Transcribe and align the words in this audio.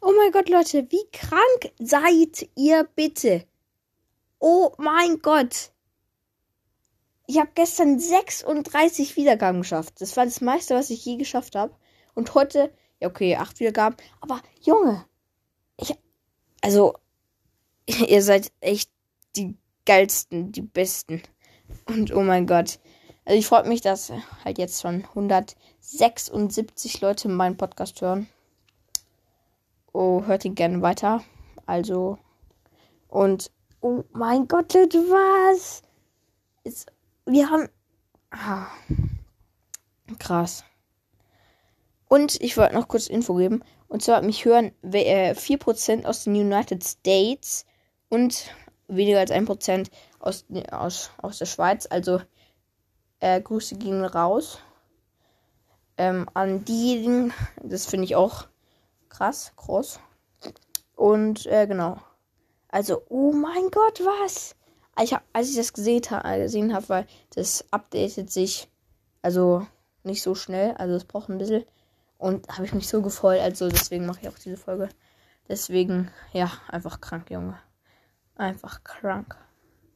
Oh 0.00 0.12
mein 0.16 0.32
Gott, 0.32 0.48
Leute, 0.48 0.90
wie 0.90 1.04
krank 1.12 1.72
seid 1.78 2.48
ihr 2.56 2.84
bitte? 2.94 3.44
Oh 4.38 4.72
mein 4.78 5.20
Gott. 5.20 5.72
Ich 7.26 7.38
habe 7.38 7.50
gestern 7.54 7.98
36 7.98 9.16
Wiedergaben 9.16 9.60
geschafft. 9.60 10.00
Das 10.00 10.16
war 10.16 10.24
das 10.24 10.40
meiste, 10.40 10.74
was 10.74 10.90
ich 10.90 11.04
je 11.04 11.16
geschafft 11.16 11.54
habe. 11.54 11.74
Und 12.14 12.34
heute, 12.34 12.72
ja 13.00 13.08
okay, 13.08 13.36
8 13.36 13.60
Wiedergaben. 13.60 13.96
Aber 14.20 14.40
Junge, 14.62 15.04
ich, 15.76 15.94
also, 16.60 16.94
ihr 17.86 18.22
seid 18.22 18.50
echt 18.60 18.90
die 19.36 19.56
geilsten, 19.86 20.52
die 20.52 20.62
besten. 20.62 21.22
Und 21.86 22.12
oh 22.14 22.22
mein 22.22 22.46
Gott. 22.46 22.80
Also 23.24 23.38
ich 23.38 23.46
freue 23.46 23.68
mich, 23.68 23.80
dass 23.80 24.12
halt 24.44 24.58
jetzt 24.58 24.80
schon 24.80 25.04
176 25.04 27.00
Leute 27.00 27.28
meinen 27.28 27.56
Podcast 27.56 28.00
hören. 28.00 28.28
Oh, 30.02 30.24
hört 30.24 30.46
ihn 30.46 30.54
gerne 30.54 30.80
weiter. 30.80 31.22
Also. 31.66 32.16
Und. 33.06 33.50
Oh 33.82 34.04
mein 34.12 34.48
Gott, 34.48 34.72
Leute, 34.72 34.96
was? 34.96 35.82
Jetzt, 36.64 36.90
wir 37.26 37.50
haben. 37.50 37.68
Ah, 38.30 38.68
krass. 40.18 40.64
Und 42.08 42.40
ich 42.40 42.56
wollte 42.56 42.76
noch 42.76 42.88
kurz 42.88 43.08
Info 43.08 43.34
geben. 43.34 43.62
Und 43.88 44.02
zwar 44.02 44.22
mich 44.22 44.46
hören 44.46 44.72
4% 44.82 46.06
aus 46.06 46.24
den 46.24 46.34
United 46.34 46.82
States 46.82 47.66
und 48.08 48.54
weniger 48.88 49.18
als 49.18 49.30
1% 49.30 49.90
aus, 50.18 50.46
aus, 50.70 51.10
aus 51.18 51.36
der 51.36 51.46
Schweiz. 51.46 51.86
Also 51.90 52.22
äh, 53.18 53.38
Grüße 53.38 53.76
gehen 53.76 54.02
raus. 54.02 54.60
Ähm, 55.98 56.26
an 56.32 56.64
diejenigen, 56.64 57.34
das 57.62 57.84
finde 57.84 58.06
ich 58.06 58.16
auch 58.16 58.46
krass, 59.10 59.52
groß. 59.56 60.00
Und 60.96 61.46
äh, 61.46 61.66
genau. 61.66 61.98
Also, 62.68 63.02
oh 63.08 63.32
mein 63.32 63.70
Gott, 63.70 64.00
was? 64.00 64.56
Ich 65.02 65.12
hab, 65.12 65.22
als 65.32 65.50
ich 65.50 65.56
das 65.56 65.72
gesehen, 65.72 66.02
ha 66.10 66.36
gesehen 66.36 66.72
habe, 66.72 66.88
weil 66.88 67.06
das 67.34 67.64
updatet 67.70 68.30
sich 68.30 68.68
also 69.22 69.66
nicht 70.02 70.22
so 70.22 70.34
schnell, 70.34 70.72
also 70.74 70.94
es 70.94 71.04
braucht 71.04 71.28
ein 71.28 71.38
bisschen. 71.38 71.64
Und 72.18 72.48
habe 72.48 72.66
ich 72.66 72.74
mich 72.74 72.88
so 72.88 73.02
gefreut, 73.02 73.40
also 73.40 73.68
deswegen 73.68 74.06
mache 74.06 74.20
ich 74.22 74.28
auch 74.28 74.38
diese 74.38 74.56
Folge. 74.56 74.88
Deswegen, 75.48 76.10
ja, 76.32 76.50
einfach 76.68 77.00
krank, 77.00 77.30
Junge. 77.30 77.58
Einfach 78.36 78.84
krank. 78.84 79.36